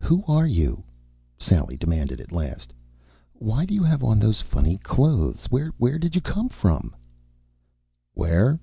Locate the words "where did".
5.50-6.14